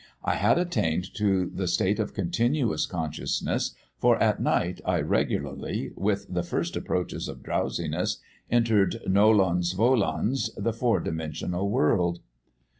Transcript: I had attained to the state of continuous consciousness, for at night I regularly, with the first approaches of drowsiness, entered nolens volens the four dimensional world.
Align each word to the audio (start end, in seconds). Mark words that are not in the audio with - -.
I 0.23 0.33
had 0.33 0.57
attained 0.57 1.13
to 1.17 1.45
the 1.45 1.67
state 1.67 1.99
of 1.99 2.15
continuous 2.15 2.87
consciousness, 2.87 3.75
for 3.99 4.17
at 4.17 4.41
night 4.41 4.81
I 4.83 4.99
regularly, 5.01 5.91
with 5.95 6.25
the 6.27 6.41
first 6.41 6.75
approaches 6.75 7.27
of 7.27 7.43
drowsiness, 7.43 8.17
entered 8.49 8.95
nolens 9.05 9.73
volens 9.73 10.49
the 10.57 10.73
four 10.73 11.01
dimensional 11.01 11.69
world. 11.69 12.19